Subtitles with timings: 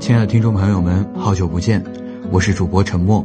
[0.00, 1.84] 亲爱的听众朋友们，好久不见，
[2.30, 3.24] 我是主播陈默。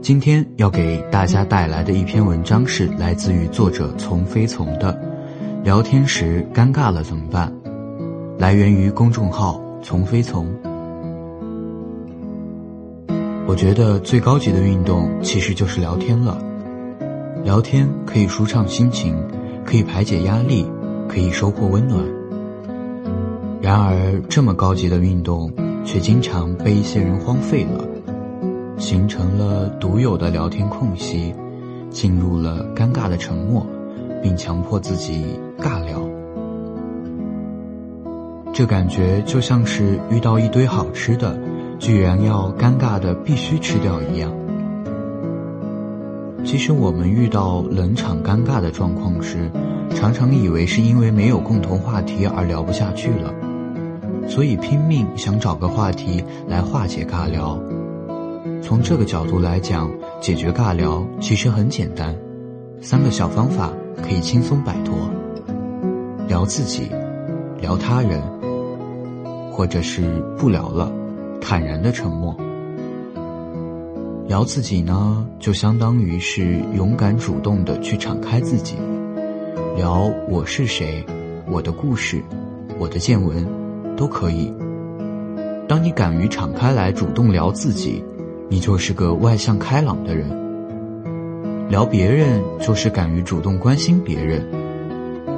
[0.00, 4.96] 今天要给大家带来的一篇文章是来自于作者从飞从的
[5.64, 7.52] 《聊天时尴尬了怎么办》，
[8.38, 10.46] 来源于公众号从飞从。
[13.46, 16.38] 我觉得最高级的运动其实就是聊天了，
[17.42, 19.16] 聊天可以舒畅心情，
[19.64, 20.64] 可以排解压力，
[21.08, 22.00] 可以收获温暖。
[23.60, 25.50] 然而，这么高级的运动，
[25.90, 27.82] 却经常被一些人荒废了，
[28.76, 31.34] 形成了独有的聊天空隙，
[31.88, 33.66] 进入了尴尬的沉默，
[34.22, 35.24] 并强迫自己
[35.58, 35.98] 尬聊。
[38.52, 41.40] 这感觉就像是遇到一堆好吃的，
[41.78, 44.30] 居然要尴尬的必须吃掉一样。
[46.44, 49.50] 其实，我们遇到冷场尴尬的状况时，
[49.96, 53.32] 常常以为是因为没有共同话题而聊不下去了。
[54.28, 57.58] 所以拼命想找个话题来化解尬聊。
[58.62, 59.90] 从这个角度来讲，
[60.20, 62.14] 解决尬聊其实很简单，
[62.80, 64.94] 三个小方法可以轻松摆脱：
[66.28, 66.90] 聊自己，
[67.60, 68.22] 聊他人，
[69.50, 70.92] 或者是不聊了，
[71.40, 72.36] 坦然的沉默。
[74.26, 78.76] 聊自己呢，就相当于是勇敢主动的去敞开自己，
[79.74, 81.02] 聊我是谁，
[81.50, 82.22] 我的故事，
[82.78, 83.57] 我的见闻。
[83.98, 84.50] 都可以。
[85.68, 88.02] 当你敢于敞开来主动聊自己，
[88.48, 90.30] 你就是个外向开朗的人。
[91.68, 94.42] 聊别人就是敢于主动关心别人。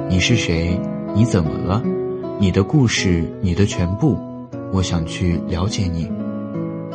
[0.07, 0.79] 你是谁？
[1.13, 1.81] 你怎么了？
[2.39, 4.17] 你的故事，你的全部，
[4.71, 6.09] 我想去了解你。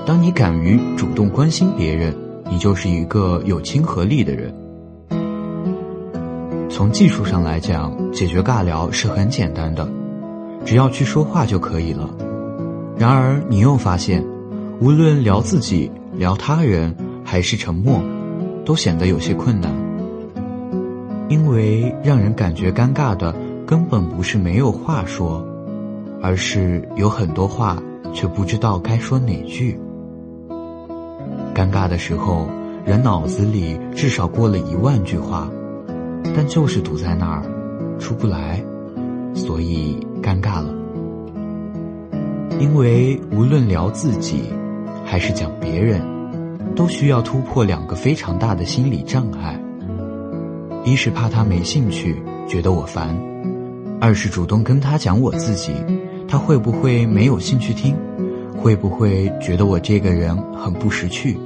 [0.06, 2.14] 当你敢于主动关心别人，
[2.48, 4.54] 你就是一个有亲和力的人。
[6.70, 9.86] 从技术上来讲，解决尬聊是很简单的。
[10.66, 12.10] 只要去说话就可以了。
[12.98, 14.22] 然而，你又发现，
[14.80, 16.94] 无论聊自己、聊他人，
[17.24, 18.02] 还是沉默，
[18.64, 19.70] 都显得有些困难。
[21.28, 23.32] 因为让人感觉尴尬的，
[23.64, 25.46] 根本不是没有话说，
[26.20, 27.80] 而是有很多话
[28.12, 29.78] 却不知道该说哪句。
[31.54, 32.48] 尴尬的时候，
[32.84, 35.48] 人脑子里至少过了一万句话，
[36.34, 37.42] 但就是堵在那儿，
[38.00, 38.60] 出不来。
[39.34, 40.74] 所以尴尬了，
[42.58, 44.42] 因为无论聊自己，
[45.04, 46.02] 还是讲别人，
[46.74, 49.56] 都需要突破两个非常大的心理障碍：
[50.84, 53.14] 一是怕他没兴趣，觉得我烦；
[54.00, 55.72] 二是主动跟他讲我自己，
[56.26, 57.94] 他会不会没有兴趣听？
[58.60, 61.38] 会不会觉得我这个人很不识趣？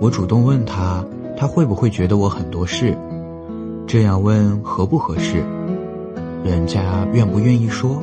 [0.00, 1.04] 我主动问他，
[1.36, 2.96] 他会不会觉得我很多事？
[3.84, 5.42] 这样问合不合适？
[6.44, 8.02] 人家愿不愿意说？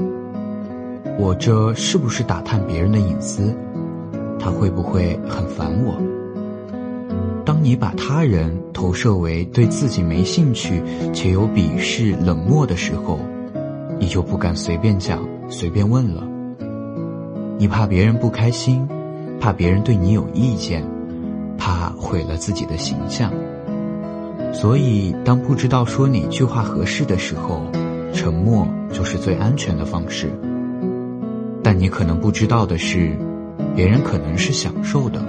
[1.19, 3.56] 我这是不是打探别人的隐私？
[4.40, 5.96] 他会不会很烦我？
[7.46, 10.81] 当你把他人投射为对自己没兴趣
[11.13, 13.19] 且有鄙视、冷漠的时候，
[14.00, 16.28] 你就不敢随便讲、随便问了。
[17.59, 18.88] 你怕别人不开心，
[19.40, 20.84] 怕别人对你有意见，
[21.59, 23.31] 怕毁了自己的形象。
[24.51, 27.62] 所以，当不知道说哪句话合适的时候，
[28.13, 30.29] 沉默就是最安全的方式，
[31.63, 33.17] 但你可能不知道的是，
[33.75, 35.22] 别人可能是享受的。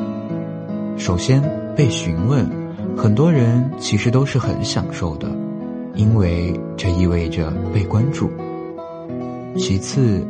[0.96, 1.42] 首先，
[1.76, 2.48] 被询问，
[2.96, 5.28] 很多人其实都是很享受的，
[5.94, 8.30] 因为这意味着被关注。
[9.56, 10.26] 其次，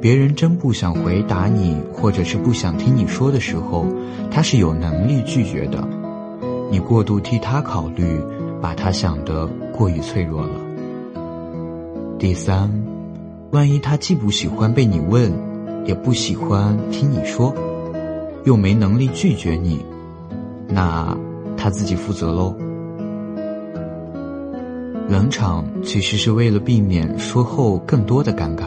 [0.00, 3.84] 别人真不想回答你，或者是不想听你说的时候，
[4.30, 5.86] 他是有能力拒绝的。
[6.70, 8.20] 你过度替他考虑，
[8.60, 10.65] 把他想得过于脆弱了。
[12.18, 12.70] 第三，
[13.50, 15.30] 万一他既不喜欢被你问，
[15.84, 17.54] 也不喜欢听你说，
[18.44, 19.84] 又没能力拒绝你，
[20.66, 21.14] 那
[21.58, 22.54] 他自己负责喽。
[25.08, 28.64] 冷场其实是为了避免说后更多的尴尬。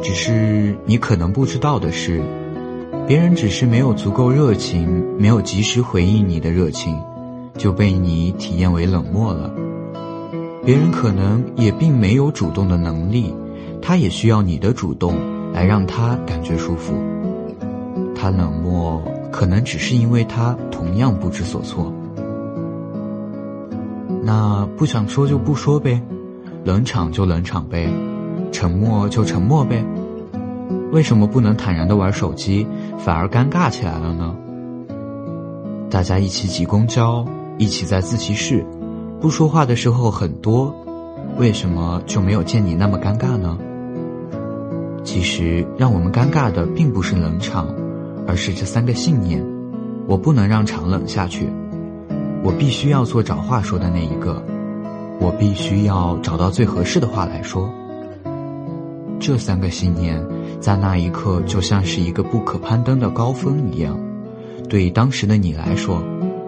[0.00, 2.22] 只是你可能不知道的是，
[3.08, 6.96] 别人只是没有足够热情，没有及时回应你的热情，
[7.58, 9.52] 就被你体验为冷漠了。
[10.64, 13.34] 别人可能也并没有主动的能力，
[13.80, 15.16] 他也需要你的主动
[15.52, 16.94] 来让他感觉舒服。
[18.14, 21.92] 他冷漠，可能只是因为他同样不知所措。
[24.22, 26.00] 那不想说就不说呗，
[26.64, 27.88] 冷场就冷场呗，
[28.52, 29.84] 沉默就沉默呗。
[30.92, 32.64] 为什么不能坦然的玩手机，
[32.98, 34.36] 反而尴尬起来了呢？
[35.90, 37.26] 大家一起挤公交，
[37.58, 38.64] 一起在自习室。
[39.22, 40.74] 不说话的时候很多，
[41.38, 43.56] 为什么就没有见你那么尴尬呢？
[45.04, 47.72] 其实让我们尴尬的并不是冷场，
[48.26, 49.40] 而是这三个信念：
[50.08, 51.48] 我不能让场冷下去，
[52.42, 54.42] 我必须要做找话说的那一个，
[55.20, 57.70] 我必须要找到最合适的话来说。
[59.20, 60.20] 这三个信念
[60.58, 63.96] 在那一刻就像是一个不可攀登的高峰一样，
[64.68, 66.02] 对当时的你来说，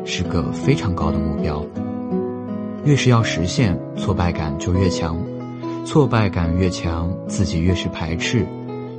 [0.05, 1.65] 是个非常高的目标。
[2.85, 5.17] 越是要实现，挫败感就越强，
[5.85, 8.47] 挫败感越强，自己越是排斥，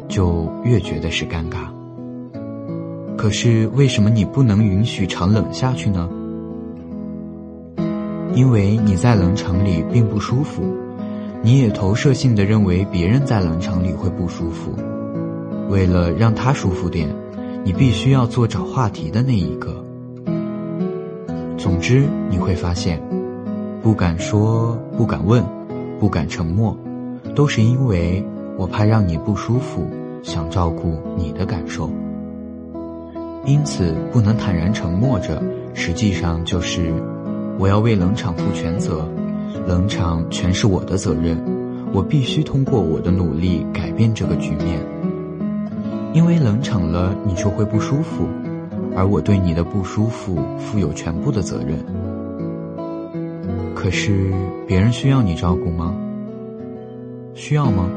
[0.07, 1.67] 就越觉得是尴尬。
[3.15, 6.09] 可是为什么你不能允许场冷下去呢？
[8.33, 10.63] 因为你在冷场里并不舒服。
[11.41, 14.73] 你也投射性的认为别人在冷场里会不舒服，
[15.69, 17.07] 为了让他舒服点，
[17.63, 19.85] 你必须要做找话题的那一个。
[21.55, 22.99] 总之，你会发现，
[23.85, 25.45] 不敢说、不敢问、
[25.99, 26.75] 不敢沉默，
[27.35, 28.25] 都是因为
[28.57, 29.85] 我怕让你不舒服，
[30.23, 31.87] 想照顾你的感受。
[33.45, 35.39] 因此，不能坦然沉默着，
[35.75, 36.91] 实际上就是
[37.59, 39.07] 我要为冷场负全责。
[39.67, 41.39] 冷场全是我的责任，
[41.93, 44.79] 我必须通过我的努力改变这个局面。
[46.11, 48.27] 因为冷场了，你就会不舒服，
[48.95, 51.85] 而我对你的不舒服负有全部的责任。
[53.85, 54.33] 可是
[54.65, 55.95] 别人需要你照顾吗？
[57.35, 57.87] 需要吗？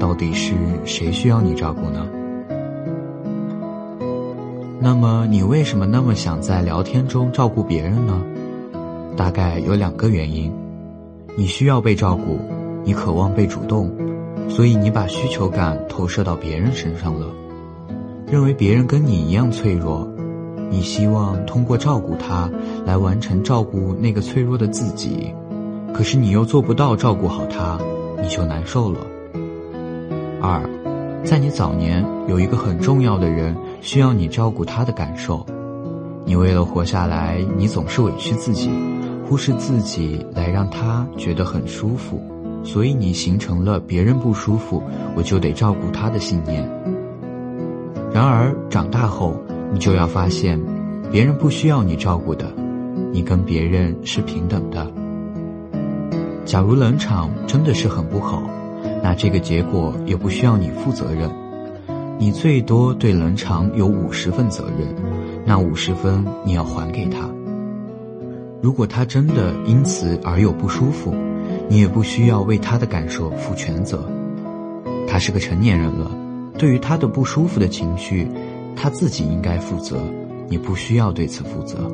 [0.00, 0.52] 到底是
[0.84, 2.04] 谁需要你照顾呢？
[4.80, 8.20] 那么你为什么那么想在聊天中照顾别人呢？
[9.16, 10.52] 大概有两个原因：
[11.36, 12.40] 你需要被照顾，
[12.82, 13.92] 你渴望被主动，
[14.48, 17.28] 所以你把需求感投射到别人身上了，
[18.26, 20.12] 认为别人跟你一样脆弱，
[20.70, 22.50] 你希望通过照顾他
[22.84, 25.32] 来完成照顾那个脆弱的自己，
[25.92, 27.78] 可是你又做不到照顾好他，
[28.20, 29.00] 你就难受了。
[30.40, 30.62] 二，
[31.24, 35.46] 在你早年有一个很重要的人需要你照顾他的感受，
[36.24, 38.70] 你为了活下来，你总是委屈自己。
[39.26, 42.20] 忽视自己来让他觉得很舒服，
[42.62, 44.82] 所以你形成了别人不舒服
[45.16, 46.68] 我就得照顾他的信念。
[48.12, 49.34] 然而长大后，
[49.74, 50.56] 你就要发现，
[51.10, 52.46] 别人不需要你照顾的，
[53.10, 54.88] 你跟别人是平等的。
[56.44, 58.40] 假如冷场真的是很不好，
[59.02, 61.28] 那这个结果也不需要你负责任，
[62.20, 64.86] 你最多对冷场有五十分责任，
[65.44, 67.28] 那五十分你要还给他。
[68.62, 71.12] 如果他真的因此而有不舒服，
[71.68, 74.08] 你也不需要为他的感受负全责。
[75.08, 76.08] 他是个成年人了，
[76.56, 78.28] 对于他的不舒服的情绪，
[78.76, 79.98] 他自己应该负责，
[80.48, 81.90] 你不需要对此负责。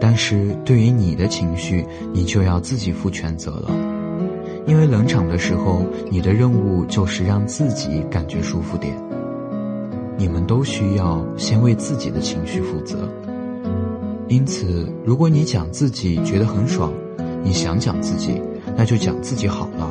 [0.00, 3.70] 但是对于你的情绪，你就要自己负全责了，
[4.66, 8.94] 因为冷场的时候，你的任务就是让自己感觉舒服点。
[10.16, 13.08] 你们都需要先为自己的情绪负责。
[14.28, 16.92] 因此，如果你讲自己觉得很爽，
[17.42, 18.40] 你想讲自己，
[18.76, 19.90] 那就讲自己好了，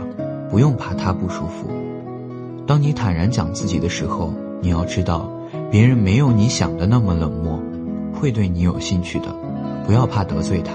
[0.50, 1.68] 不用怕他不舒服。
[2.66, 5.30] 当你坦然讲自己的时候，你要知道，
[5.74, 7.60] 别人没有你想的那么冷漠，
[8.14, 9.36] 会对你有兴趣的，
[9.88, 10.72] 不要怕得罪他。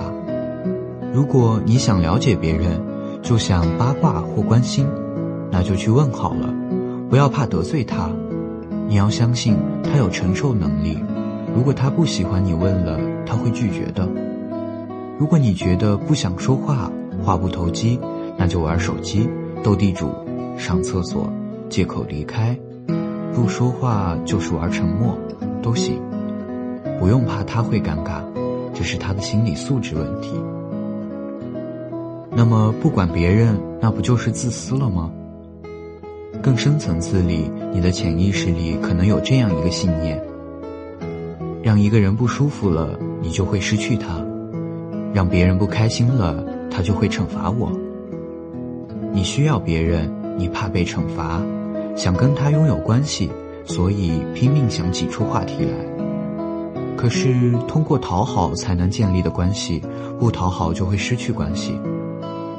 [1.15, 2.83] 如果你想了解别人，
[3.23, 4.85] 就想八卦或关心，
[5.53, 6.53] 那就去问好了，
[7.09, 8.11] 不要怕得罪他。
[8.89, 10.99] 你要相信他有承受能力。
[11.55, 14.09] 如果他不喜欢你问了，他会拒绝的。
[15.17, 16.91] 如果你觉得不想说话，
[17.23, 18.01] 话不投机，
[18.37, 19.31] 那就玩手机、
[19.63, 20.11] 斗地主、
[20.57, 21.33] 上厕所、
[21.69, 22.59] 借口离开，
[23.41, 25.17] 不说话就是玩沉默，
[25.63, 26.03] 都行。
[26.99, 28.21] 不用怕他会尴尬，
[28.75, 30.35] 这是他的心理素质问题。
[32.33, 35.11] 那么不管别人，那不就是自私了吗？
[36.43, 40.21] 更深层次里，你的潜意识里可能有这样一个信念。
[41.63, 44.21] 让一个人不舒服了，你就会失去他；
[45.15, 47.71] 让别人不开心了，他就会惩罚我。
[49.13, 51.41] 你需要别人，你怕被惩罚，
[51.99, 53.29] 想跟他拥有关系，
[53.65, 55.73] 所以拼命想挤出话题来。
[56.97, 59.83] 可是通过讨好才能建立的关系，
[60.19, 61.77] 不讨好就会失去关系。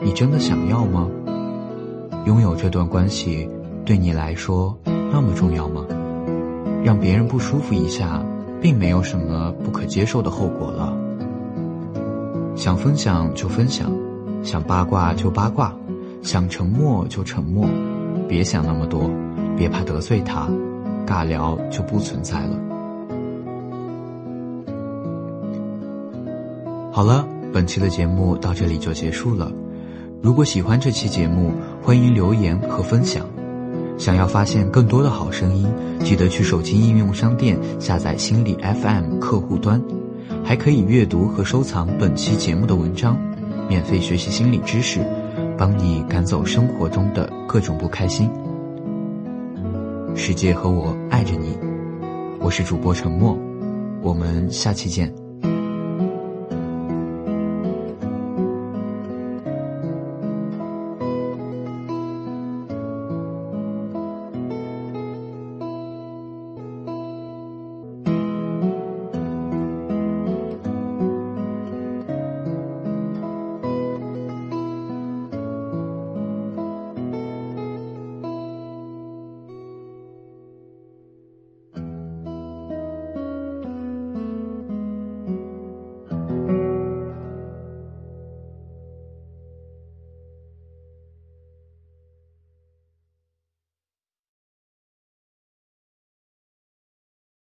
[0.01, 1.09] 你真的想要吗？
[2.25, 3.49] 拥有这段关系
[3.85, 4.77] 对你来说
[5.09, 5.85] 那么重要吗？
[6.83, 8.21] 让别人不舒服一下。
[8.61, 10.93] 并没有什么不可接受的后果了。
[12.57, 13.89] 想分享就分享，
[14.43, 15.73] 想八卦就八卦，
[16.21, 17.65] 想沉默就沉默，
[18.27, 19.09] 别想那么多，
[19.59, 20.47] 别怕得罪他，
[21.05, 22.57] 尬聊就不存在了。
[26.93, 29.51] 好了，本期的节目到这里就结束了。
[30.21, 31.51] 如果喜欢这期节目，
[31.83, 33.25] 欢迎留言和分享。
[33.97, 35.67] 想要发现更多的好声音，
[35.99, 39.83] 记得去手机应用商店下载心理 FM 客户端，
[40.41, 43.17] 还可以阅读和收藏本期节目的文章，
[43.67, 45.01] 免费学习心理知识，
[45.57, 48.29] 帮你赶走生活中的各种不开心。
[50.15, 51.57] 世界和我爱着你，
[52.39, 53.37] 我是主播沉默，
[54.01, 55.18] 我们下期见。